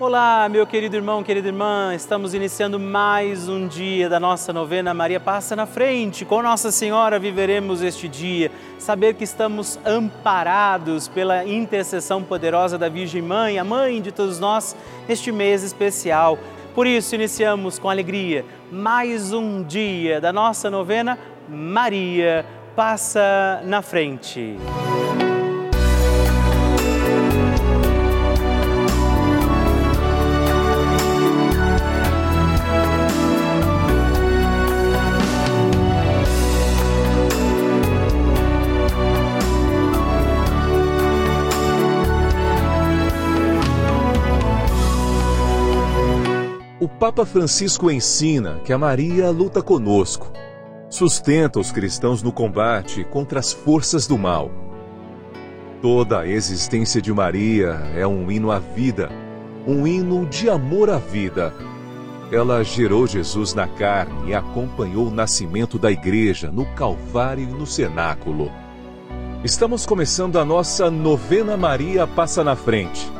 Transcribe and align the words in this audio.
Olá, 0.00 0.48
meu 0.48 0.66
querido 0.66 0.96
irmão, 0.96 1.22
querida 1.22 1.48
irmã, 1.48 1.94
estamos 1.94 2.32
iniciando 2.32 2.80
mais 2.80 3.50
um 3.50 3.68
dia 3.68 4.08
da 4.08 4.18
nossa 4.18 4.50
novena 4.50 4.94
Maria 4.94 5.20
Passa 5.20 5.54
na 5.54 5.66
Frente. 5.66 6.24
Com 6.24 6.40
Nossa 6.40 6.72
Senhora 6.72 7.18
viveremos 7.18 7.82
este 7.82 8.08
dia, 8.08 8.50
saber 8.78 9.12
que 9.12 9.24
estamos 9.24 9.78
amparados 9.84 11.06
pela 11.06 11.44
intercessão 11.44 12.22
poderosa 12.22 12.78
da 12.78 12.88
Virgem 12.88 13.20
Mãe, 13.20 13.58
a 13.58 13.62
mãe 13.62 14.00
de 14.00 14.10
todos 14.10 14.40
nós, 14.40 14.74
neste 15.06 15.30
mês 15.30 15.62
especial. 15.62 16.38
Por 16.74 16.86
isso, 16.86 17.14
iniciamos 17.14 17.78
com 17.78 17.90
alegria 17.90 18.42
mais 18.72 19.34
um 19.34 19.62
dia 19.62 20.18
da 20.18 20.32
nossa 20.32 20.70
novena 20.70 21.18
Maria 21.46 22.46
Passa 22.74 23.60
na 23.66 23.82
Frente. 23.82 24.56
Papa 46.88 47.26
Francisco 47.26 47.90
ensina 47.90 48.58
que 48.64 48.72
a 48.72 48.78
Maria 48.78 49.30
luta 49.30 49.62
conosco, 49.62 50.32
sustenta 50.88 51.60
os 51.60 51.70
cristãos 51.70 52.22
no 52.22 52.32
combate 52.32 53.04
contra 53.04 53.38
as 53.38 53.52
forças 53.52 54.06
do 54.06 54.16
mal. 54.16 54.50
Toda 55.82 56.20
a 56.20 56.26
existência 56.26 57.00
de 57.02 57.12
Maria 57.12 57.72
é 57.94 58.06
um 58.06 58.30
hino 58.30 58.50
à 58.50 58.58
vida, 58.58 59.10
um 59.66 59.86
hino 59.86 60.24
de 60.24 60.48
amor 60.48 60.88
à 60.88 60.96
vida. 60.96 61.52
Ela 62.32 62.64
gerou 62.64 63.06
Jesus 63.06 63.52
na 63.52 63.68
carne 63.68 64.30
e 64.30 64.34
acompanhou 64.34 65.08
o 65.08 65.14
nascimento 65.14 65.78
da 65.78 65.90
igreja 65.90 66.50
no 66.50 66.64
Calvário 66.74 67.44
e 67.44 67.52
no 67.52 67.66
cenáculo. 67.66 68.50
Estamos 69.44 69.84
começando 69.84 70.38
a 70.38 70.46
nossa 70.46 70.90
novena 70.90 71.58
Maria 71.58 72.06
Passa 72.06 72.42
na 72.42 72.56
Frente 72.56 73.19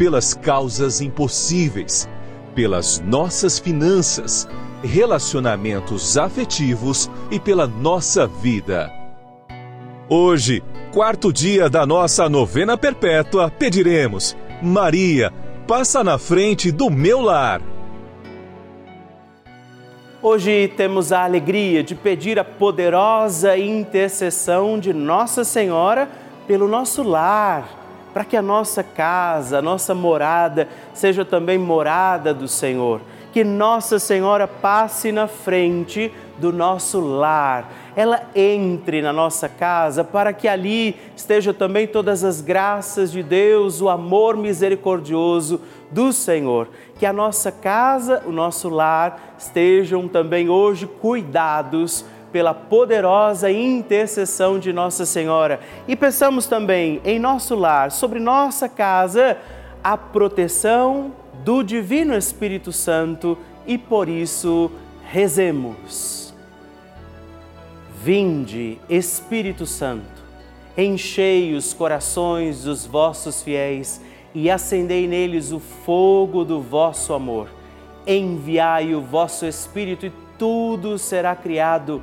pelas 0.00 0.32
causas 0.32 1.02
impossíveis, 1.02 2.08
pelas 2.54 3.00
nossas 3.00 3.58
finanças, 3.58 4.48
relacionamentos 4.82 6.16
afetivos 6.16 7.10
e 7.30 7.38
pela 7.38 7.66
nossa 7.66 8.26
vida. 8.26 8.90
Hoje, 10.08 10.62
quarto 10.90 11.30
dia 11.30 11.68
da 11.68 11.84
nossa 11.84 12.30
novena 12.30 12.78
perpétua, 12.78 13.50
pediremos: 13.50 14.34
Maria, 14.62 15.30
passa 15.66 16.02
na 16.02 16.16
frente 16.16 16.72
do 16.72 16.88
meu 16.88 17.20
lar. 17.20 17.60
Hoje 20.22 20.72
temos 20.78 21.12
a 21.12 21.24
alegria 21.24 21.84
de 21.84 21.94
pedir 21.94 22.38
a 22.38 22.44
poderosa 22.44 23.54
intercessão 23.58 24.78
de 24.78 24.94
Nossa 24.94 25.44
Senhora 25.44 26.08
pelo 26.46 26.66
nosso 26.66 27.02
lar 27.02 27.79
para 28.12 28.24
que 28.24 28.36
a 28.36 28.42
nossa 28.42 28.82
casa, 28.82 29.58
a 29.58 29.62
nossa 29.62 29.94
morada, 29.94 30.68
seja 30.92 31.24
também 31.24 31.58
morada 31.58 32.34
do 32.34 32.48
Senhor. 32.48 33.00
Que 33.32 33.44
Nossa 33.44 34.00
Senhora 34.00 34.48
passe 34.48 35.12
na 35.12 35.28
frente 35.28 36.12
do 36.38 36.52
nosso 36.52 36.98
lar, 37.00 37.70
ela 37.94 38.22
entre 38.34 39.02
na 39.02 39.12
nossa 39.12 39.48
casa 39.48 40.02
para 40.02 40.32
que 40.32 40.48
ali 40.48 40.96
esteja 41.14 41.52
também 41.52 41.86
todas 41.86 42.24
as 42.24 42.40
graças 42.40 43.12
de 43.12 43.22
Deus, 43.22 43.80
o 43.80 43.88
amor 43.88 44.36
misericordioso 44.36 45.60
do 45.90 46.12
Senhor. 46.12 46.68
Que 46.98 47.06
a 47.06 47.12
nossa 47.12 47.52
casa, 47.52 48.22
o 48.26 48.32
nosso 48.32 48.68
lar 48.68 49.34
estejam 49.38 50.08
também 50.08 50.48
hoje 50.48 50.86
cuidados 50.86 52.04
pela 52.32 52.54
poderosa 52.54 53.50
intercessão 53.50 54.58
de 54.58 54.72
Nossa 54.72 55.04
Senhora. 55.04 55.60
E 55.86 55.96
peçamos 55.96 56.46
também 56.46 57.00
em 57.04 57.18
nosso 57.18 57.54
lar, 57.54 57.90
sobre 57.90 58.18
nossa 58.18 58.68
casa, 58.68 59.36
a 59.82 59.96
proteção 59.96 61.12
do 61.44 61.62
Divino 61.62 62.14
Espírito 62.14 62.72
Santo 62.72 63.36
e 63.66 63.78
por 63.78 64.08
isso 64.08 64.70
rezemos. 65.04 66.34
Vinde, 68.02 68.78
Espírito 68.88 69.66
Santo, 69.66 70.22
enchei 70.76 71.54
os 71.54 71.74
corações 71.74 72.64
dos 72.64 72.86
vossos 72.86 73.42
fiéis 73.42 74.00
e 74.34 74.50
acendei 74.50 75.06
neles 75.06 75.52
o 75.52 75.58
fogo 75.58 76.44
do 76.44 76.60
vosso 76.60 77.12
amor. 77.12 77.48
Enviai 78.06 78.94
o 78.94 79.00
vosso 79.00 79.44
Espírito 79.44 80.06
e 80.06 80.12
tudo 80.38 80.96
será 80.96 81.36
criado 81.36 82.02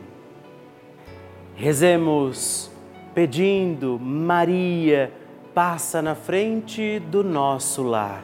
Rezemos 1.55 2.71
pedindo, 3.13 3.99
Maria, 3.99 5.11
passa 5.53 6.01
na 6.01 6.15
frente 6.15 6.99
do 6.99 7.23
nosso 7.23 7.83
lar. 7.83 8.23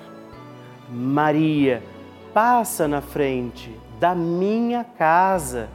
Maria, 0.90 1.84
passa 2.34 2.88
na 2.88 3.02
frente 3.02 3.72
da 4.00 4.16
minha 4.16 4.84
casa. 4.84 5.68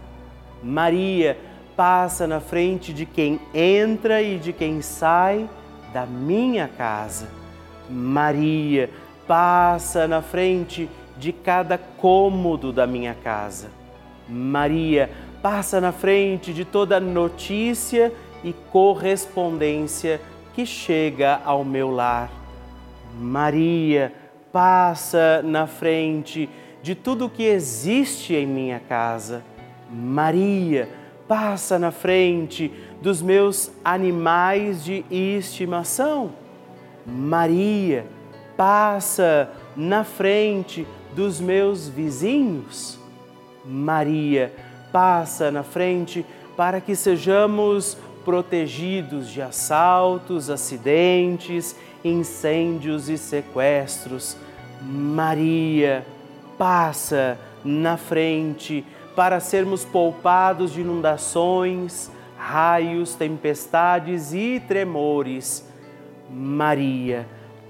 Maria, 0.63 1.39
passa 1.77 2.27
na 2.27 2.41
frente 2.41 2.93
de 2.93 3.05
quem 3.05 3.41
entra 3.55 4.23
e 4.23 4.39
de 4.39 4.53
quem 4.53 4.81
sai 4.81 5.49
da 5.93 6.07
minha 6.07 6.69
casa. 6.69 7.29
Maria, 7.89 8.89
passa 9.27 10.09
na 10.09 10.23
frente 10.23 10.89
de 11.19 11.33
cada 11.33 11.77
cômodo 11.77 12.73
da 12.73 12.87
minha 12.87 13.15
casa. 13.15 13.69
Maria, 14.29 15.09
passa 15.09 15.32
na 15.81 15.91
frente 15.91 16.53
de 16.53 16.65
toda 16.65 17.01
notícia 17.01 18.13
e 18.45 18.53
correspondência 18.71 20.21
que 20.55 20.65
chega 20.65 21.41
ao 21.45 21.65
meu 21.65 21.91
lar. 21.91 22.31
Maria 23.19 24.13
passa 24.53 25.43
na 25.43 25.67
frente 25.67 26.49
de 26.83 26.95
tudo 26.95 27.29
que 27.29 27.43
existe 27.43 28.35
em 28.35 28.47
minha 28.47 28.79
casa. 28.79 29.43
Maria 29.91 30.89
passa 31.27 31.79
na 31.79 31.91
frente 31.91 32.73
dos 33.01 33.21
meus 33.21 33.73
animais 33.85 34.85
de 34.85 35.05
estimação. 35.11 36.31
Maria 37.07 38.07
passa 38.57 39.51
na 39.77 40.05
frente 40.05 40.87
dos 41.15 41.41
meus 41.41 41.89
vizinhos. 41.89 42.99
Maria 43.65 44.53
passa 44.93 45.51
na 45.51 45.63
frente 45.63 46.25
para 46.57 46.81
que 46.81 46.95
sejamos 46.95 47.97
protegidos 48.25 49.29
de 49.31 49.43
assaltos, 49.43 50.49
acidentes, 50.51 51.75
incêndios 52.05 53.09
e 53.09 53.19
sequestros. 53.19 54.37
Maria 54.81 56.07
passa 56.59 57.39
na 57.65 57.97
frente 57.97 58.85
para 59.17 59.41
sermos 59.41 59.85
poupados 59.85 60.73
de 60.73 60.83
inundações, 60.83 62.11
raios, 62.37 63.15
tempestades 63.15 64.33
e 64.33 64.61
tremores. 64.67 65.65
Maria 66.31 67.27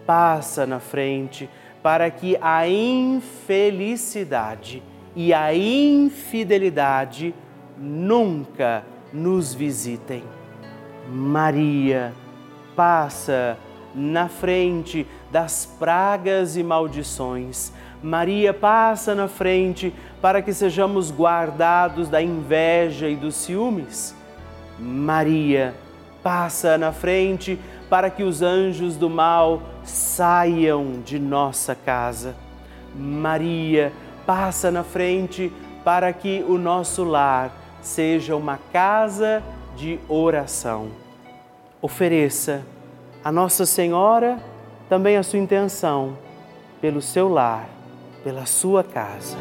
passa 0.06 0.66
na 0.66 0.80
frente 0.80 1.48
para 1.82 2.10
que 2.10 2.38
a 2.40 2.68
infelicidade 2.68 4.82
e 5.14 5.32
a 5.32 5.54
infidelidade 5.54 7.34
nunca 7.78 8.84
nos 9.12 9.54
visitem. 9.54 10.22
Maria 11.08 12.12
passa 12.74 13.58
na 13.94 14.28
frente 14.28 15.06
das 15.30 15.66
pragas 15.66 16.56
e 16.56 16.62
maldições. 16.62 17.72
Maria 18.02 18.54
passa 18.54 19.14
na 19.14 19.28
frente 19.28 19.92
para 20.20 20.40
que 20.40 20.52
sejamos 20.52 21.10
guardados 21.10 22.08
da 22.08 22.22
inveja 22.22 23.08
e 23.08 23.16
dos 23.16 23.34
ciúmes. 23.34 24.16
Maria 24.78 25.74
passa 26.22 26.78
na 26.78 26.92
frente 26.92 27.58
para 27.90 28.08
que 28.08 28.22
os 28.22 28.42
anjos 28.42 28.96
do 28.96 29.10
mal 29.10 29.62
saiam 29.84 31.00
de 31.04 31.18
nossa 31.18 31.74
casa. 31.74 32.34
Maria 32.94 33.92
passa 34.26 34.70
na 34.70 34.82
frente 34.82 35.52
para 35.84 36.12
que 36.12 36.44
o 36.48 36.56
nosso 36.58 37.04
lar 37.04 37.52
seja 37.80 38.36
uma 38.36 38.58
casa 38.72 39.42
de 39.76 39.98
oração. 40.08 40.90
Ofereça 41.80 42.62
a 43.24 43.32
Nossa 43.32 43.66
Senhora 43.66 44.38
também 44.88 45.16
a 45.16 45.22
sua 45.22 45.38
intenção 45.38 46.16
pelo 46.80 47.00
seu 47.00 47.28
lar, 47.28 47.68
pela 48.22 48.46
sua 48.46 48.84
casa. 48.84 49.36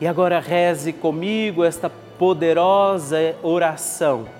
E 0.00 0.06
agora 0.06 0.40
reze 0.40 0.94
comigo 0.94 1.62
esta 1.62 1.90
poderosa 2.18 3.36
oração 3.42 4.39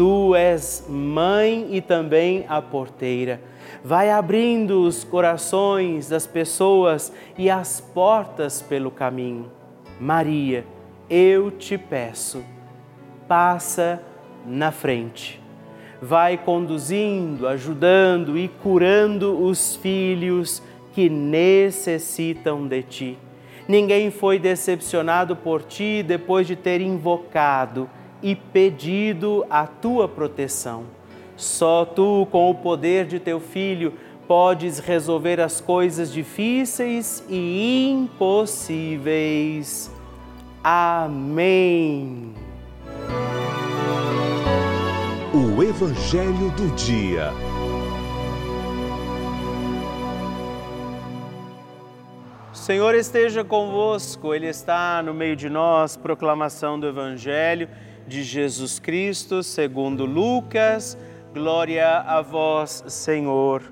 tu 0.00 0.34
és 0.34 0.86
mãe 0.88 1.68
e 1.72 1.82
também 1.82 2.46
a 2.48 2.62
porteira. 2.62 3.38
Vai 3.84 4.10
abrindo 4.10 4.80
os 4.80 5.04
corações 5.04 6.08
das 6.08 6.26
pessoas 6.26 7.12
e 7.36 7.50
as 7.50 7.82
portas 7.82 8.62
pelo 8.62 8.90
caminho. 8.90 9.52
Maria, 10.00 10.64
eu 11.10 11.50
te 11.50 11.76
peço, 11.76 12.42
passa 13.28 14.02
na 14.46 14.72
frente. 14.72 15.38
Vai 16.00 16.38
conduzindo, 16.38 17.46
ajudando 17.46 18.38
e 18.38 18.48
curando 18.48 19.38
os 19.44 19.76
filhos 19.76 20.62
que 20.94 21.10
necessitam 21.10 22.66
de 22.66 22.82
ti 22.82 23.18
Ninguém 23.70 24.10
foi 24.10 24.36
decepcionado 24.36 25.36
por 25.36 25.62
ti 25.62 26.02
depois 26.02 26.44
de 26.44 26.56
ter 26.56 26.80
invocado 26.80 27.88
e 28.22 28.34
pedido 28.34 29.44
a 29.48 29.66
tua 29.66 30.08
proteção. 30.08 30.84
Só 31.36 31.84
tu, 31.84 32.26
com 32.30 32.50
o 32.50 32.54
poder 32.54 33.06
de 33.06 33.18
teu 33.18 33.40
filho, 33.40 33.94
podes 34.28 34.78
resolver 34.78 35.40
as 35.40 35.60
coisas 35.60 36.12
difíceis 36.12 37.24
e 37.28 37.90
impossíveis. 37.90 39.10
Amém. 40.62 42.34
O 45.32 45.62
Evangelho 45.62 46.50
do 46.56 46.68
Dia. 46.76 47.32
Senhor 52.70 52.94
esteja 52.94 53.42
convosco, 53.42 54.32
Ele 54.32 54.46
está 54.46 55.02
no 55.02 55.12
meio 55.12 55.34
de 55.34 55.48
nós. 55.48 55.96
Proclamação 55.96 56.78
do 56.78 56.86
Evangelho 56.86 57.68
de 58.06 58.22
Jesus 58.22 58.78
Cristo, 58.78 59.42
segundo 59.42 60.04
Lucas. 60.04 60.96
Glória 61.32 61.98
a 61.98 62.20
vós, 62.20 62.84
Senhor. 62.88 63.62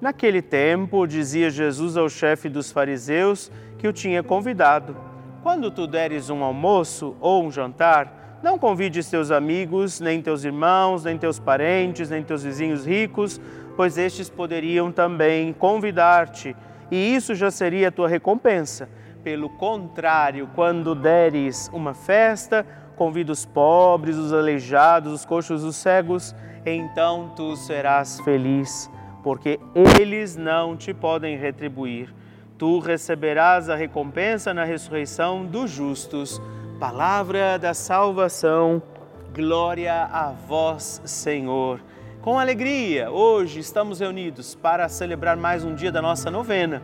Naquele 0.00 0.42
tempo, 0.42 1.06
dizia 1.06 1.50
Jesus 1.50 1.96
ao 1.96 2.08
chefe 2.08 2.48
dos 2.48 2.72
fariseus 2.72 3.50
que 3.78 3.88
o 3.88 3.92
tinha 3.92 4.22
convidado: 4.22 4.96
Quando 5.42 5.70
tu 5.70 5.86
deres 5.86 6.30
um 6.30 6.42
almoço 6.42 7.16
ou 7.20 7.44
um 7.44 7.50
jantar, 7.50 8.40
não 8.42 8.58
convides 8.58 9.08
teus 9.08 9.30
amigos, 9.30 10.00
nem 10.00 10.20
teus 10.20 10.44
irmãos, 10.44 11.04
nem 11.04 11.16
teus 11.16 11.38
parentes, 11.38 12.10
nem 12.10 12.22
teus 12.22 12.42
vizinhos 12.42 12.86
ricos, 12.86 13.40
pois 13.76 13.96
estes 13.96 14.28
poderiam 14.28 14.90
também 14.90 15.52
convidar-te 15.52 16.56
e 16.92 17.14
isso 17.14 17.34
já 17.34 17.50
seria 17.50 17.88
a 17.88 17.90
tua 17.90 18.06
recompensa. 18.06 18.86
Pelo 19.24 19.48
contrário, 19.48 20.50
quando 20.54 20.94
deres 20.94 21.70
uma 21.72 21.94
festa, 21.94 22.66
convida 23.02 23.32
os 23.32 23.44
pobres, 23.44 24.16
os 24.16 24.32
aleijados, 24.32 25.12
os 25.12 25.24
coxos, 25.24 25.64
os 25.64 25.74
cegos, 25.74 26.32
então 26.64 27.32
tu 27.34 27.56
serás 27.56 28.20
feliz, 28.20 28.88
porque 29.24 29.58
eles 30.00 30.36
não 30.36 30.76
te 30.76 30.94
podem 30.94 31.36
retribuir. 31.36 32.14
Tu 32.56 32.78
receberás 32.78 33.68
a 33.68 33.74
recompensa 33.74 34.54
na 34.54 34.62
ressurreição 34.62 35.44
dos 35.44 35.68
justos. 35.68 36.40
Palavra 36.78 37.58
da 37.58 37.74
salvação. 37.74 38.80
Glória 39.34 40.04
a 40.04 40.30
vós, 40.30 41.02
Senhor. 41.04 41.80
Com 42.20 42.38
alegria, 42.38 43.10
hoje 43.10 43.58
estamos 43.58 43.98
reunidos 43.98 44.54
para 44.54 44.88
celebrar 44.88 45.36
mais 45.36 45.64
um 45.64 45.74
dia 45.74 45.90
da 45.90 46.00
nossa 46.00 46.30
novena, 46.30 46.80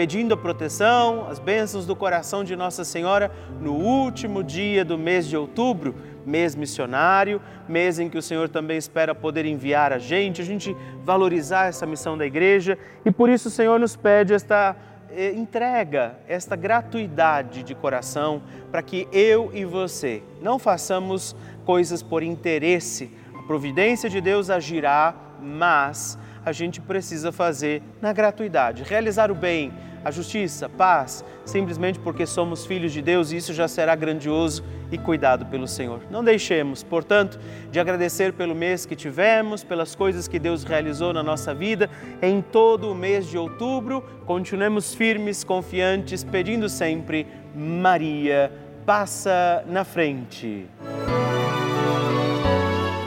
pedindo 0.00 0.32
a 0.32 0.36
proteção, 0.36 1.26
as 1.28 1.38
bênçãos 1.38 1.84
do 1.84 1.94
coração 1.94 2.42
de 2.42 2.56
Nossa 2.56 2.86
Senhora 2.86 3.30
no 3.60 3.74
último 3.74 4.42
dia 4.42 4.82
do 4.82 4.96
mês 4.96 5.28
de 5.28 5.36
outubro, 5.36 5.94
mês 6.24 6.54
missionário, 6.54 7.38
mês 7.68 7.98
em 7.98 8.08
que 8.08 8.16
o 8.16 8.22
Senhor 8.22 8.48
também 8.48 8.78
espera 8.78 9.14
poder 9.14 9.44
enviar 9.44 9.92
a 9.92 9.98
gente, 9.98 10.40
a 10.40 10.44
gente 10.44 10.74
valorizar 11.04 11.66
essa 11.66 11.84
missão 11.84 12.16
da 12.16 12.24
igreja. 12.24 12.78
E 13.04 13.10
por 13.10 13.28
isso 13.28 13.48
o 13.48 13.50
Senhor 13.50 13.78
nos 13.78 13.94
pede 13.94 14.32
esta 14.32 14.74
eh, 15.10 15.32
entrega, 15.32 16.14
esta 16.26 16.56
gratuidade 16.56 17.62
de 17.62 17.74
coração 17.74 18.40
para 18.70 18.80
que 18.80 19.06
eu 19.12 19.50
e 19.52 19.66
você 19.66 20.22
não 20.40 20.58
façamos 20.58 21.36
coisas 21.66 22.02
por 22.02 22.22
interesse. 22.22 23.10
Providência 23.46 24.08
de 24.08 24.22
Deus 24.22 24.48
agirá, 24.48 25.14
mas 25.42 26.18
a 26.42 26.52
gente 26.52 26.80
precisa 26.80 27.30
fazer 27.30 27.82
na 28.00 28.14
gratuidade, 28.14 28.82
realizar 28.82 29.30
o 29.30 29.34
bem, 29.34 29.70
a 30.04 30.10
justiça, 30.10 30.68
paz, 30.68 31.24
simplesmente 31.44 31.98
porque 31.98 32.26
somos 32.26 32.66
filhos 32.66 32.92
de 32.92 33.02
Deus 33.02 33.30
e 33.30 33.36
isso 33.36 33.52
já 33.52 33.68
será 33.68 33.94
grandioso 33.94 34.64
e 34.90 34.98
cuidado 34.98 35.46
pelo 35.46 35.66
Senhor. 35.66 36.00
Não 36.10 36.24
deixemos, 36.24 36.82
portanto, 36.82 37.38
de 37.70 37.78
agradecer 37.78 38.32
pelo 38.32 38.54
mês 38.54 38.86
que 38.86 38.96
tivemos, 38.96 39.62
pelas 39.62 39.94
coisas 39.94 40.26
que 40.26 40.38
Deus 40.38 40.64
realizou 40.64 41.12
na 41.12 41.22
nossa 41.22 41.54
vida 41.54 41.88
em 42.20 42.40
todo 42.40 42.90
o 42.90 42.94
mês 42.94 43.26
de 43.26 43.38
outubro. 43.38 44.02
Continuemos 44.26 44.94
firmes, 44.94 45.44
confiantes, 45.44 46.24
pedindo 46.24 46.68
sempre: 46.68 47.26
Maria, 47.54 48.52
passa 48.84 49.64
na 49.66 49.84
frente 49.84 50.66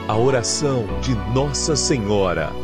a 0.06 0.16
oração 0.16 0.84
de 1.00 1.14
Nossa 1.34 1.74
Senhora. 1.74 2.63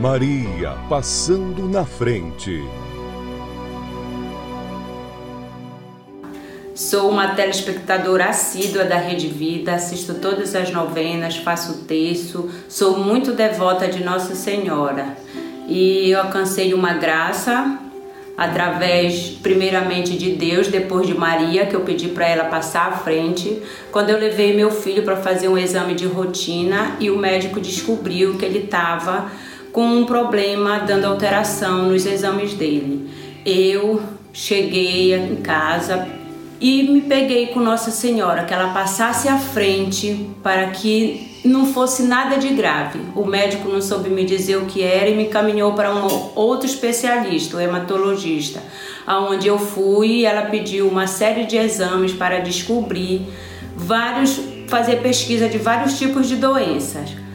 Maria 0.00 0.76
passando 0.90 1.66
na 1.66 1.82
frente. 1.82 2.62
Sou 6.74 7.08
uma 7.08 7.28
telespectadora 7.28 8.26
assídua 8.26 8.84
da 8.84 8.96
Rede 8.96 9.28
Vida, 9.28 9.74
assisto 9.74 10.14
todas 10.14 10.54
as 10.54 10.70
novenas, 10.70 11.38
faço 11.38 11.84
texto, 11.84 12.50
sou 12.68 12.98
muito 12.98 13.32
devota 13.32 13.88
de 13.88 14.04
Nossa 14.04 14.34
Senhora 14.34 15.16
e 15.66 16.10
eu 16.10 16.20
alcancei 16.20 16.74
uma 16.74 16.92
graça 16.92 17.78
através 18.36 19.30
primeiramente 19.42 20.18
de 20.18 20.32
Deus, 20.32 20.68
depois 20.68 21.06
de 21.06 21.14
Maria, 21.14 21.64
que 21.64 21.74
eu 21.74 21.80
pedi 21.80 22.08
para 22.08 22.28
ela 22.28 22.44
passar 22.44 22.88
à 22.88 22.92
frente, 22.98 23.62
quando 23.90 24.10
eu 24.10 24.18
levei 24.18 24.54
meu 24.54 24.70
filho 24.70 25.02
para 25.04 25.16
fazer 25.16 25.48
um 25.48 25.56
exame 25.56 25.94
de 25.94 26.04
rotina 26.04 26.96
e 27.00 27.10
o 27.10 27.16
médico 27.16 27.58
descobriu 27.58 28.36
que 28.36 28.44
ele 28.44 28.58
estava 28.58 29.30
com 29.76 29.84
um 29.84 30.06
problema 30.06 30.78
dando 30.78 31.04
alteração 31.04 31.90
nos 31.90 32.06
exames 32.06 32.54
dele. 32.54 33.10
Eu 33.44 34.00
cheguei 34.32 35.14
em 35.14 35.36
casa 35.36 36.08
e 36.58 36.84
me 36.84 37.02
peguei 37.02 37.48
com 37.48 37.60
Nossa 37.60 37.90
Senhora, 37.90 38.44
que 38.44 38.54
ela 38.54 38.72
passasse 38.72 39.28
à 39.28 39.36
frente 39.36 40.30
para 40.42 40.68
que 40.68 41.42
não 41.44 41.66
fosse 41.66 42.04
nada 42.04 42.38
de 42.38 42.48
grave. 42.54 43.00
O 43.14 43.26
médico 43.26 43.68
não 43.68 43.82
soube 43.82 44.08
me 44.08 44.24
dizer 44.24 44.56
o 44.56 44.64
que 44.64 44.82
era 44.82 45.10
e 45.10 45.14
me 45.14 45.24
encaminhou 45.24 45.74
para 45.74 45.94
um 45.94 46.30
outro 46.34 46.66
especialista, 46.66 47.58
o 47.58 47.60
hematologista, 47.60 48.62
aonde 49.06 49.46
eu 49.46 49.58
fui 49.58 50.20
e 50.20 50.24
ela 50.24 50.46
pediu 50.46 50.88
uma 50.88 51.06
série 51.06 51.44
de 51.44 51.58
exames 51.58 52.14
para 52.14 52.38
descobrir 52.38 53.26
vários, 53.76 54.40
fazer 54.68 55.02
pesquisa 55.02 55.50
de 55.50 55.58
vários 55.58 55.98
tipos 55.98 56.26
de 56.26 56.36
doenças. 56.36 57.25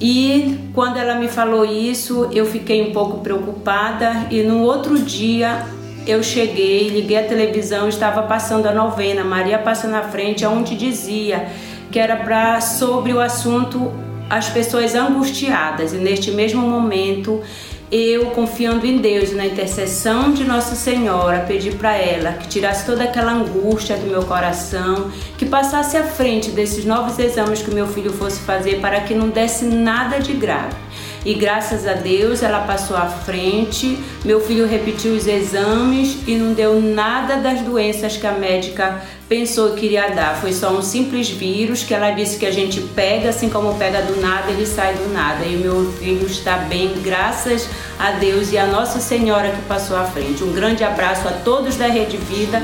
E 0.00 0.58
quando 0.72 0.96
ela 0.96 1.14
me 1.16 1.28
falou 1.28 1.64
isso, 1.64 2.28
eu 2.32 2.46
fiquei 2.46 2.88
um 2.88 2.92
pouco 2.92 3.18
preocupada 3.18 4.26
e 4.30 4.42
no 4.42 4.62
outro 4.62 4.98
dia 4.98 5.66
eu 6.06 6.22
cheguei, 6.22 6.88
liguei 6.88 7.18
a 7.18 7.24
televisão, 7.24 7.86
estava 7.86 8.22
passando 8.22 8.66
a 8.66 8.72
novena 8.72 9.22
Maria 9.22 9.58
passa 9.58 9.86
na 9.86 10.02
frente, 10.02 10.46
onde 10.46 10.74
dizia 10.74 11.48
que 11.90 11.98
era 11.98 12.16
para 12.16 12.60
sobre 12.62 13.12
o 13.12 13.20
assunto 13.20 13.92
as 14.30 14.48
pessoas 14.48 14.94
angustiadas. 14.94 15.92
E 15.92 15.96
neste 15.96 16.30
mesmo 16.30 16.62
momento 16.62 17.42
eu, 17.90 18.26
confiando 18.30 18.86
em 18.86 18.98
Deus 18.98 19.32
e 19.32 19.34
na 19.34 19.46
intercessão 19.46 20.32
de 20.32 20.44
Nossa 20.44 20.76
Senhora, 20.76 21.44
pedi 21.46 21.72
para 21.72 21.96
ela 21.96 22.34
que 22.34 22.46
tirasse 22.46 22.86
toda 22.86 23.02
aquela 23.02 23.32
angústia 23.32 23.96
do 23.96 24.06
meu 24.06 24.22
coração, 24.22 25.10
que 25.36 25.44
passasse 25.44 25.96
à 25.96 26.04
frente 26.04 26.52
desses 26.52 26.84
novos 26.84 27.18
exames 27.18 27.62
que 27.62 27.74
meu 27.74 27.88
filho 27.88 28.12
fosse 28.12 28.40
fazer 28.40 28.80
para 28.80 29.00
que 29.00 29.12
não 29.12 29.28
desse 29.28 29.64
nada 29.64 30.20
de 30.20 30.32
grave. 30.34 30.76
E 31.24 31.34
graças 31.34 31.86
a 31.86 31.92
Deus 31.92 32.42
ela 32.42 32.60
passou 32.60 32.96
à 32.96 33.06
frente, 33.06 33.98
meu 34.24 34.40
filho 34.40 34.66
repetiu 34.66 35.12
os 35.12 35.26
exames 35.26 36.16
e 36.26 36.34
não 36.36 36.54
deu 36.54 36.80
nada 36.80 37.36
das 37.36 37.60
doenças 37.60 38.16
que 38.16 38.26
a 38.26 38.32
médica 38.32 39.02
pensou 39.28 39.72
que 39.74 39.86
iria 39.86 40.08
dar. 40.10 40.34
Foi 40.40 40.52
só 40.52 40.70
um 40.70 40.82
simples 40.82 41.28
vírus 41.28 41.82
que 41.82 41.92
ela 41.92 42.10
disse 42.10 42.38
que 42.38 42.46
a 42.46 42.50
gente 42.50 42.80
pega, 42.80 43.28
assim 43.28 43.48
como 43.48 43.74
pega 43.76 44.02
do 44.02 44.20
nada, 44.20 44.50
ele 44.50 44.66
sai 44.66 44.94
do 44.94 45.12
nada. 45.12 45.44
E 45.44 45.56
meu 45.56 45.92
filho 45.92 46.26
está 46.26 46.56
bem, 46.56 46.94
graças 47.02 47.68
a 47.98 48.12
Deus 48.12 48.50
e 48.50 48.58
a 48.58 48.66
Nossa 48.66 48.98
Senhora 48.98 49.50
que 49.50 49.62
passou 49.62 49.96
à 49.96 50.04
frente. 50.04 50.42
Um 50.42 50.52
grande 50.52 50.82
abraço 50.82 51.28
a 51.28 51.32
todos 51.32 51.76
da 51.76 51.86
Rede 51.86 52.16
Vida. 52.16 52.60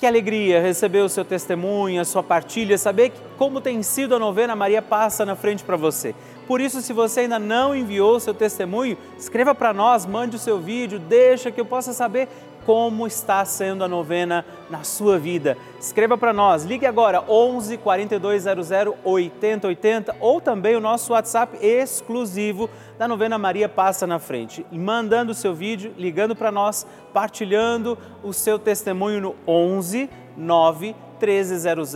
Que 0.00 0.06
alegria 0.06 0.62
receber 0.62 1.00
o 1.00 1.10
seu 1.10 1.26
testemunho, 1.26 2.00
a 2.00 2.06
sua 2.06 2.22
partilha, 2.22 2.78
saber 2.78 3.12
como 3.36 3.60
tem 3.60 3.82
sido 3.82 4.14
a 4.14 4.18
novena 4.18 4.56
Maria 4.56 4.80
Passa 4.80 5.26
na 5.26 5.36
frente 5.36 5.62
para 5.62 5.76
você. 5.76 6.14
Por 6.46 6.58
isso, 6.58 6.80
se 6.80 6.94
você 6.94 7.20
ainda 7.20 7.38
não 7.38 7.76
enviou 7.76 8.16
o 8.16 8.20
seu 8.20 8.32
testemunho, 8.32 8.96
escreva 9.18 9.54
para 9.54 9.74
nós, 9.74 10.06
mande 10.06 10.36
o 10.36 10.38
seu 10.38 10.58
vídeo, 10.58 10.98
deixa 10.98 11.50
que 11.50 11.60
eu 11.60 11.66
possa 11.66 11.92
saber 11.92 12.30
como 12.70 13.04
está 13.04 13.44
sendo 13.44 13.82
a 13.82 13.88
novena 13.88 14.44
na 14.70 14.84
sua 14.84 15.18
vida. 15.18 15.58
Escreva 15.80 16.16
para 16.16 16.32
nós, 16.32 16.62
ligue 16.62 16.86
agora 16.86 17.20
11 17.28 17.76
4200 17.78 18.70
8080 19.02 20.14
ou 20.20 20.40
também 20.40 20.76
o 20.76 20.80
nosso 20.80 21.12
WhatsApp 21.12 21.58
exclusivo 21.60 22.70
da 22.96 23.08
novena 23.08 23.36
Maria 23.36 23.68
Passa 23.68 24.06
na 24.06 24.20
Frente. 24.20 24.64
Mandando 24.70 25.32
o 25.32 25.34
seu 25.34 25.52
vídeo, 25.52 25.92
ligando 25.98 26.36
para 26.36 26.52
nós, 26.52 26.86
partilhando 27.12 27.98
o 28.22 28.32
seu 28.32 28.56
testemunho 28.56 29.20
no 29.20 29.34
11 29.48 30.08
9 30.36 30.94
1300 31.20 31.92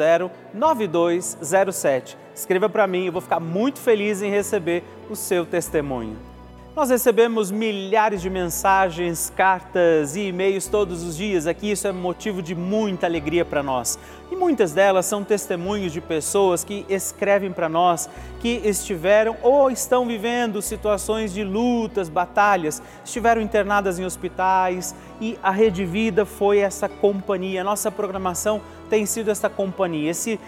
9207. 0.53 2.19
Escreva 2.35 2.69
para 2.69 2.89
mim, 2.89 3.07
eu 3.07 3.13
vou 3.13 3.23
ficar 3.23 3.39
muito 3.39 3.79
feliz 3.79 4.23
em 4.23 4.29
receber 4.29 4.83
o 5.09 5.15
seu 5.15 5.47
testemunho. 5.47 6.34
Nós 6.77 6.91
recebemos 6.91 7.53
milhares 7.53 8.21
de 8.21 8.29
mensagens, 8.29 9.33
cartas 9.37 10.17
e 10.17 10.23
e-mails 10.23 10.67
todos 10.67 11.05
os 11.05 11.17
dias 11.17 11.47
aqui, 11.47 11.71
isso 11.71 11.87
é 11.87 11.93
motivo 11.93 12.43
de 12.43 12.53
muita 12.53 13.07
alegria 13.07 13.45
para 13.45 13.63
nós. 13.63 13.97
E 14.29 14.35
muitas 14.35 14.73
delas 14.73 15.07
são 15.07 15.23
testemunhos 15.23 15.93
de 15.93 16.01
pessoas 16.01 16.65
que 16.65 16.85
escrevem 16.89 17.53
para 17.53 17.69
nós 17.69 18.11
que 18.41 18.61
estiveram 18.65 19.37
ou 19.41 19.71
estão 19.71 20.05
vivendo 20.05 20.61
situações 20.61 21.33
de 21.33 21.45
lutas, 21.45 22.09
batalhas, 22.09 22.83
estiveram 23.05 23.41
internadas 23.41 24.01
em 24.01 24.05
hospitais 24.05 24.97
e 25.21 25.39
a 25.41 25.53
Rede 25.53 25.85
Vida 25.85 26.27
foi 26.27 26.59
essa 26.59 26.89
companhia. 26.89 27.63
Nossa 27.63 27.89
programação 27.89 28.61
tem 28.91 29.07
sido 29.07 29.31
essa 29.31 29.49
companhia, 29.49 30.11
esse 30.11 30.41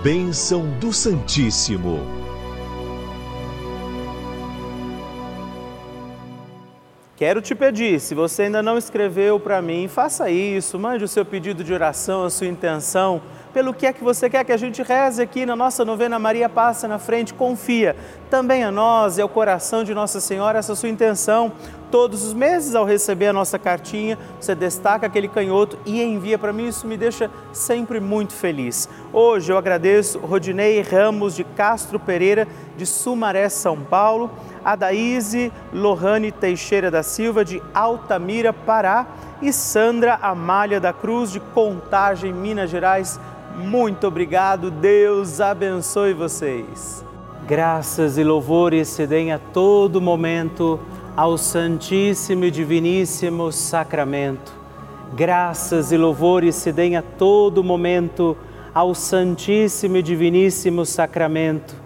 Bênção 0.02 0.66
do 0.80 0.92
Santíssimo. 0.92 2.19
Quero 7.20 7.42
te 7.42 7.54
pedir, 7.54 8.00
se 8.00 8.14
você 8.14 8.44
ainda 8.44 8.62
não 8.62 8.78
escreveu 8.78 9.38
para 9.38 9.60
mim, 9.60 9.86
faça 9.88 10.30
isso, 10.30 10.78
mande 10.78 11.04
o 11.04 11.08
seu 11.08 11.22
pedido 11.22 11.62
de 11.62 11.70
oração, 11.70 12.24
a 12.24 12.30
sua 12.30 12.46
intenção 12.46 13.20
pelo 13.52 13.74
que 13.74 13.86
é 13.86 13.92
que 13.92 14.02
você 14.02 14.30
quer 14.30 14.44
que 14.44 14.52
a 14.52 14.56
gente 14.56 14.82
reze 14.82 15.20
aqui 15.20 15.44
na 15.44 15.56
nossa 15.56 15.84
novena 15.84 16.18
Maria 16.18 16.48
Passa 16.48 16.86
na 16.86 16.98
Frente. 16.98 17.34
Confia 17.34 17.96
também 18.28 18.62
a 18.62 18.70
nós 18.70 19.18
e 19.18 19.22
ao 19.22 19.28
coração 19.28 19.82
de 19.82 19.92
Nossa 19.92 20.20
Senhora 20.20 20.58
essa 20.58 20.74
sua 20.74 20.88
intenção. 20.88 21.52
Todos 21.90 22.24
os 22.24 22.32
meses, 22.32 22.76
ao 22.76 22.84
receber 22.84 23.26
a 23.26 23.32
nossa 23.32 23.58
cartinha, 23.58 24.16
você 24.40 24.54
destaca 24.54 25.06
aquele 25.06 25.26
canhoto 25.26 25.76
e 25.84 26.00
envia 26.00 26.38
para 26.38 26.52
mim. 26.52 26.68
Isso 26.68 26.86
me 26.86 26.96
deixa 26.96 27.28
sempre 27.52 27.98
muito 27.98 28.32
feliz. 28.32 28.88
Hoje 29.12 29.52
eu 29.52 29.58
agradeço 29.58 30.20
Rodinei 30.20 30.80
Ramos 30.82 31.34
de 31.34 31.42
Castro 31.42 31.98
Pereira, 31.98 32.46
de 32.76 32.86
Sumaré, 32.86 33.48
São 33.48 33.80
Paulo, 33.80 34.30
a 34.64 34.76
Daíse 34.76 35.52
Lohane 35.72 36.30
Teixeira 36.32 36.90
da 36.90 37.02
Silva, 37.02 37.44
de 37.44 37.62
Altamira, 37.74 38.52
Pará, 38.52 39.06
e 39.42 39.52
Sandra 39.52 40.18
Amália 40.20 40.78
da 40.78 40.92
Cruz, 40.92 41.32
de 41.32 41.40
Contagem, 41.40 42.32
Minas 42.32 42.70
Gerais. 42.70 43.18
Muito 43.56 44.06
obrigado, 44.06 44.70
Deus 44.70 45.40
abençoe 45.40 46.12
vocês. 46.12 47.04
Graças 47.46 48.18
e 48.18 48.22
louvores 48.22 48.88
se 48.88 49.06
deem 49.06 49.32
a 49.32 49.38
todo 49.38 50.00
momento 50.00 50.78
ao 51.16 51.36
Santíssimo 51.36 52.44
e 52.44 52.50
Diviníssimo 52.50 53.50
Sacramento. 53.50 54.52
Graças 55.14 55.90
e 55.90 55.96
louvores 55.96 56.54
se 56.54 56.70
deem 56.70 56.96
a 56.96 57.02
todo 57.02 57.64
momento 57.64 58.36
ao 58.72 58.94
Santíssimo 58.94 59.96
e 59.96 60.02
Diviníssimo 60.02 60.86
Sacramento. 60.86 61.79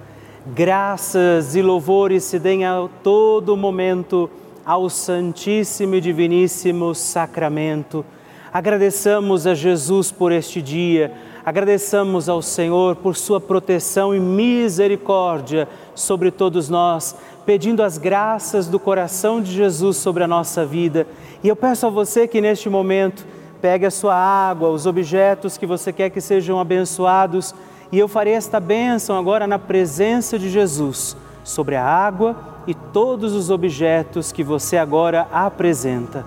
Graças 0.46 1.56
e 1.56 1.62
louvores 1.62 2.24
se 2.24 2.38
deem 2.38 2.64
a 2.64 2.88
todo 3.02 3.56
momento 3.56 4.30
ao 4.64 4.90
Santíssimo 4.90 5.94
e 5.94 6.00
Diviníssimo 6.00 6.94
Sacramento. 6.94 8.04
Agradeçamos 8.52 9.46
a 9.46 9.54
Jesus 9.54 10.12
por 10.12 10.30
este 10.30 10.62
dia 10.62 11.12
Agradeçamos 11.44 12.26
ao 12.26 12.40
Senhor 12.40 12.96
por 12.96 13.14
sua 13.14 13.38
proteção 13.38 14.14
e 14.14 14.18
misericórdia 14.18 15.68
sobre 15.94 16.30
todos 16.30 16.70
nós, 16.70 17.14
pedindo 17.44 17.82
as 17.82 17.98
graças 17.98 18.66
do 18.66 18.80
coração 18.80 19.42
de 19.42 19.52
Jesus 19.52 19.98
sobre 19.98 20.24
a 20.24 20.26
nossa 20.26 20.64
vida. 20.64 21.06
E 21.42 21.48
eu 21.48 21.54
peço 21.54 21.86
a 21.86 21.90
você 21.90 22.26
que 22.26 22.40
neste 22.40 22.70
momento 22.70 23.26
pegue 23.60 23.84
a 23.84 23.90
sua 23.90 24.14
água, 24.14 24.70
os 24.70 24.86
objetos 24.86 25.58
que 25.58 25.66
você 25.66 25.92
quer 25.92 26.08
que 26.08 26.20
sejam 26.20 26.58
abençoados, 26.58 27.54
e 27.94 27.98
eu 27.98 28.08
farei 28.08 28.34
esta 28.34 28.58
bênção 28.58 29.16
agora 29.16 29.46
na 29.46 29.58
presença 29.58 30.38
de 30.38 30.50
Jesus 30.50 31.16
sobre 31.42 31.76
a 31.76 31.84
água 31.84 32.36
e 32.66 32.74
todos 32.74 33.32
os 33.32 33.50
objetos 33.50 34.32
que 34.32 34.42
você 34.42 34.76
agora 34.76 35.28
apresenta. 35.32 36.24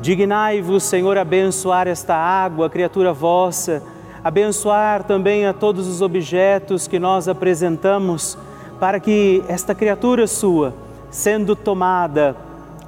Dignai-vos, 0.00 0.82
Senhor, 0.84 1.18
abençoar 1.18 1.86
esta 1.86 2.14
água, 2.14 2.70
criatura 2.70 3.12
vossa 3.12 3.82
abençoar 4.22 5.04
também 5.04 5.46
a 5.46 5.52
todos 5.52 5.86
os 5.86 6.02
objetos 6.02 6.86
que 6.86 6.98
nós 6.98 7.26
apresentamos, 7.26 8.36
para 8.78 9.00
que 9.00 9.42
esta 9.48 9.74
criatura 9.74 10.26
sua, 10.26 10.74
sendo 11.10 11.56
tomada, 11.56 12.36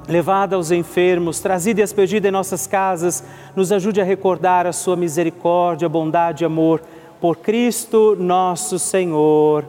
levada 0.07 0.55
aos 0.55 0.69
enfermos, 0.71 1.39
trazida 1.39 1.81
e 1.81 1.83
expedida 1.83 2.27
em 2.27 2.31
nossas 2.31 2.67
casas, 2.67 3.23
nos 3.55 3.71
ajude 3.71 4.01
a 4.01 4.03
recordar 4.03 4.67
a 4.67 4.73
sua 4.73 4.95
misericórdia, 4.95 5.89
bondade 5.89 6.43
e 6.43 6.45
amor. 6.45 6.81
Por 7.23 7.37
Cristo 7.37 8.17
nosso 8.19 8.77
Senhor. 8.77 9.63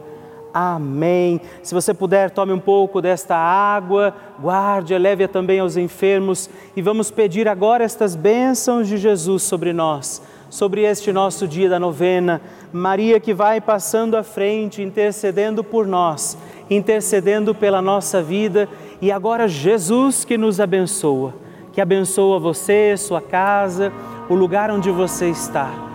Amém. 0.53 1.39
Se 1.63 1.73
você 1.73 1.93
puder, 1.93 2.29
tome 2.29 2.51
um 2.51 2.59
pouco 2.59 3.01
desta 3.01 3.37
água, 3.37 4.13
guarde, 4.41 4.97
leve-a 4.97 5.29
também 5.29 5.61
aos 5.61 5.77
enfermos 5.77 6.49
e 6.75 6.81
vamos 6.81 7.11
pedir 7.11 7.47
agora 7.47 7.85
estas 7.85 8.13
bênçãos 8.13 8.89
de 8.89 8.97
Jesus 8.97 9.43
sobre 9.43 9.71
nós 9.71 10.21
sobre 10.49 10.81
este 10.81 11.13
nosso 11.13 11.47
dia 11.47 11.69
da 11.69 11.79
novena. 11.79 12.41
Maria 12.73 13.21
que 13.21 13.33
vai 13.33 13.61
passando 13.61 14.17
à 14.17 14.23
frente, 14.23 14.81
intercedendo 14.81 15.63
por 15.63 15.87
nós, 15.87 16.37
intercedendo 16.69 17.55
pela 17.55 17.81
nossa 17.81 18.21
vida 18.21 18.67
e 19.01 19.13
agora 19.13 19.47
Jesus 19.47 20.25
que 20.25 20.37
nos 20.37 20.59
abençoa, 20.59 21.33
que 21.71 21.79
abençoa 21.79 22.37
você, 22.37 22.97
sua 22.97 23.21
casa, 23.21 23.93
o 24.27 24.35
lugar 24.35 24.69
onde 24.69 24.91
você 24.91 25.29
está. 25.29 25.94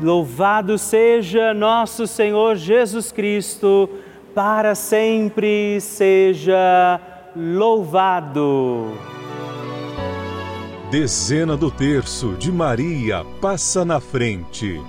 Louvado 0.00 0.78
seja 0.78 1.52
nosso 1.52 2.06
Senhor 2.06 2.56
Jesus 2.56 3.12
Cristo, 3.12 3.88
para 4.34 4.74
sempre 4.74 5.80
seja 5.80 7.00
louvado. 7.36 8.92
Dezena 10.90 11.56
do 11.56 11.70
terço 11.70 12.34
de 12.34 12.50
Maria 12.50 13.24
passa 13.40 13.84
na 13.84 14.00
frente. 14.00 14.80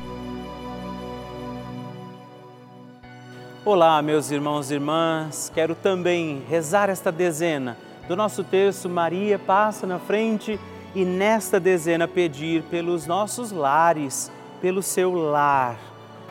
Olá, 3.63 4.01
meus 4.01 4.31
irmãos 4.31 4.71
e 4.71 4.75
irmãs, 4.75 5.51
quero 5.53 5.75
também 5.75 6.41
rezar 6.49 6.89
esta 6.89 7.11
dezena 7.11 7.77
do 8.11 8.15
nosso 8.17 8.43
terço 8.43 8.89
Maria 8.89 9.39
passa 9.39 9.87
na 9.87 9.97
frente 9.97 10.59
e 10.93 11.05
nesta 11.05 11.61
dezena 11.61 12.09
pedir 12.09 12.61
pelos 12.63 13.07
nossos 13.07 13.53
lares, 13.53 14.29
pelo 14.61 14.81
seu 14.81 15.13
lar. 15.13 15.77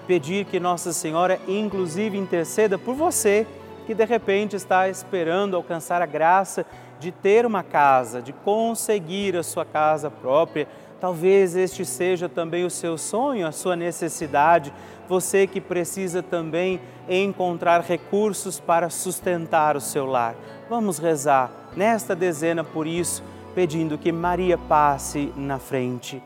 Pedir 0.07 0.45
que 0.47 0.59
Nossa 0.59 0.93
Senhora, 0.93 1.41
inclusive, 1.47 2.17
interceda 2.17 2.79
por 2.79 2.95
você 2.95 3.47
que 3.87 3.95
de 3.95 4.05
repente 4.05 4.55
está 4.55 4.89
esperando 4.89 5.57
alcançar 5.57 6.01
a 6.01 6.07
graça 6.07 6.65
de 7.01 7.11
ter 7.11 7.45
uma 7.45 7.63
casa, 7.63 8.23
de 8.23 8.33
conseguir 8.33 9.37
a 9.37 9.43
sua 9.43 9.65
casa 9.65 10.11
própria. 10.11 10.69
Talvez 11.01 11.57
este 11.57 11.85
seja 11.85 12.29
também 12.29 12.65
o 12.65 12.71
seu 12.71 12.99
sonho, 12.99 13.47
a 13.47 13.53
sua 13.53 13.75
necessidade. 13.75 14.73
Você 15.09 15.47
que 15.47 15.61
precisa 15.61 16.23
também 16.23 16.81
encontrar 17.09 17.81
recursos 17.81 18.61
para 18.61 18.91
sustentar 18.91 19.77
o 19.77 19.81
seu 19.81 20.07
lar. 20.07 20.37
Vamos 20.69 20.99
rezar 20.99 21.51
nesta 21.75 22.15
dezena 22.15 22.63
por 22.63 22.87
isso, 22.87 23.25
pedindo 23.55 23.99
que 23.99 24.13
Maria 24.13 24.57
passe 24.57 25.33
na 25.37 25.59
frente. 25.59 26.23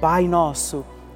Pai 0.00 0.26
nosso, 0.26 0.84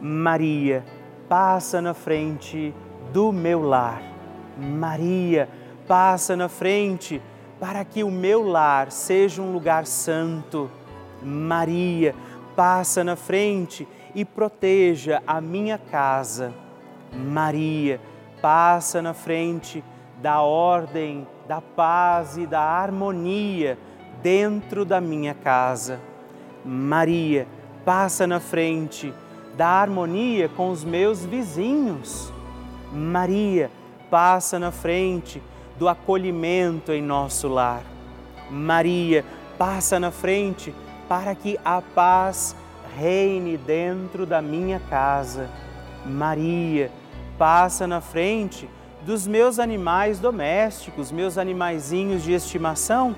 Maria, 0.00 0.84
passa 1.28 1.82
na 1.82 1.92
frente 1.92 2.74
do 3.12 3.30
meu 3.32 3.62
lar. 3.62 4.02
Maria, 4.56 5.48
passa 5.86 6.34
na 6.34 6.48
frente 6.48 7.20
para 7.58 7.84
que 7.84 8.02
o 8.02 8.10
meu 8.10 8.42
lar 8.42 8.90
seja 8.90 9.42
um 9.42 9.52
lugar 9.52 9.86
santo. 9.86 10.70
Maria, 11.22 12.14
passa 12.56 13.04
na 13.04 13.14
frente 13.14 13.86
e 14.14 14.24
proteja 14.24 15.22
a 15.26 15.40
minha 15.40 15.76
casa. 15.76 16.54
Maria, 17.12 18.00
passa 18.40 19.02
na 19.02 19.12
frente 19.12 19.84
da 20.22 20.40
ordem, 20.40 21.26
da 21.46 21.60
paz 21.60 22.36
e 22.38 22.46
da 22.46 22.60
harmonia 22.60 23.78
dentro 24.22 24.84
da 24.84 25.00
minha 25.00 25.34
casa. 25.34 26.00
Maria, 26.64 27.46
passa 27.84 28.26
na 28.26 28.40
frente 28.40 29.12
da 29.60 29.68
harmonia 29.68 30.48
com 30.48 30.70
os 30.70 30.82
meus 30.82 31.22
vizinhos. 31.22 32.32
Maria, 32.90 33.70
passa 34.10 34.58
na 34.58 34.70
frente 34.70 35.42
do 35.78 35.86
acolhimento 35.86 36.92
em 36.92 37.02
nosso 37.02 37.46
lar. 37.46 37.82
Maria 38.50 39.22
passa 39.58 40.00
na 40.00 40.10
frente 40.10 40.74
para 41.06 41.34
que 41.34 41.60
a 41.62 41.82
paz 41.82 42.56
reine 42.96 43.58
dentro 43.58 44.24
da 44.24 44.40
minha 44.40 44.80
casa. 44.88 45.50
Maria 46.06 46.90
passa 47.36 47.86
na 47.86 48.00
frente 48.00 48.66
dos 49.02 49.26
meus 49.26 49.58
animais 49.58 50.18
domésticos, 50.18 51.12
meus 51.12 51.36
animaizinhos 51.36 52.22
de 52.22 52.32
estimação. 52.32 53.14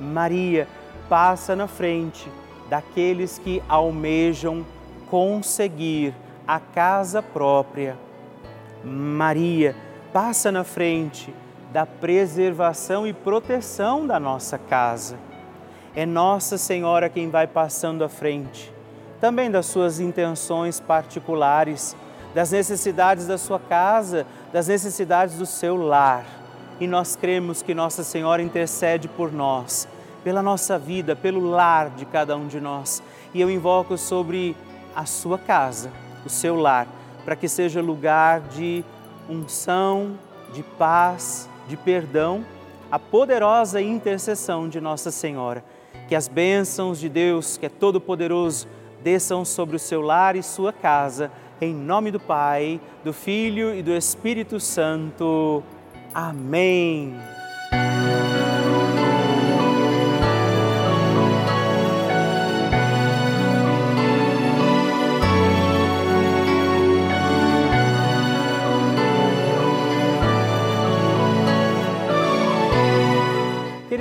Maria 0.00 0.66
passa 1.06 1.54
na 1.54 1.66
frente 1.66 2.32
daqueles 2.70 3.38
que 3.38 3.62
almejam 3.68 4.64
conseguir 5.12 6.14
a 6.48 6.58
casa 6.58 7.22
própria. 7.22 7.98
Maria 8.82 9.76
passa 10.10 10.50
na 10.50 10.64
frente 10.64 11.34
da 11.70 11.84
preservação 11.84 13.06
e 13.06 13.12
proteção 13.12 14.06
da 14.06 14.18
nossa 14.18 14.56
casa. 14.56 15.18
É 15.94 16.06
Nossa 16.06 16.56
Senhora 16.56 17.10
quem 17.10 17.28
vai 17.28 17.46
passando 17.46 18.02
à 18.02 18.08
frente, 18.08 18.72
também 19.20 19.50
das 19.50 19.66
suas 19.66 20.00
intenções 20.00 20.80
particulares, 20.80 21.94
das 22.34 22.50
necessidades 22.50 23.26
da 23.26 23.36
sua 23.36 23.60
casa, 23.60 24.26
das 24.50 24.68
necessidades 24.68 25.36
do 25.36 25.44
seu 25.44 25.76
lar. 25.76 26.24
E 26.80 26.86
nós 26.86 27.16
cremos 27.16 27.60
que 27.60 27.74
Nossa 27.74 28.02
Senhora 28.02 28.40
intercede 28.40 29.08
por 29.08 29.30
nós, 29.30 29.86
pela 30.24 30.42
nossa 30.42 30.78
vida, 30.78 31.14
pelo 31.14 31.50
lar 31.50 31.90
de 31.90 32.06
cada 32.06 32.34
um 32.34 32.46
de 32.46 32.62
nós. 32.62 33.02
E 33.34 33.42
eu 33.42 33.50
invoco 33.50 33.98
sobre 33.98 34.56
a 34.94 35.04
sua 35.04 35.38
casa, 35.38 35.90
o 36.24 36.28
seu 36.28 36.56
lar, 36.56 36.86
para 37.24 37.36
que 37.36 37.48
seja 37.48 37.80
lugar 37.80 38.40
de 38.40 38.84
unção, 39.28 40.18
de 40.52 40.62
paz, 40.62 41.48
de 41.68 41.76
perdão, 41.76 42.44
a 42.90 42.98
poderosa 42.98 43.80
intercessão 43.80 44.68
de 44.68 44.80
Nossa 44.80 45.10
Senhora. 45.10 45.64
Que 46.08 46.14
as 46.14 46.28
bênçãos 46.28 46.98
de 46.98 47.08
Deus, 47.08 47.56
que 47.56 47.66
é 47.66 47.68
todo-poderoso, 47.68 48.68
desçam 49.02 49.44
sobre 49.44 49.76
o 49.76 49.78
seu 49.78 50.00
lar 50.00 50.36
e 50.36 50.42
sua 50.42 50.72
casa, 50.72 51.30
em 51.60 51.74
nome 51.74 52.10
do 52.10 52.20
Pai, 52.20 52.80
do 53.04 53.12
Filho 53.12 53.74
e 53.74 53.82
do 53.82 53.92
Espírito 53.92 54.60
Santo. 54.60 55.62
Amém. 56.12 57.14